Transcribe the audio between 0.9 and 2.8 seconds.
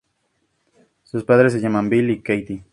Sus padres se llaman Bill y Katie.